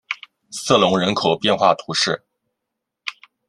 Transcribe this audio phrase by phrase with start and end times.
[0.49, 2.25] 瑟隆人口变化图示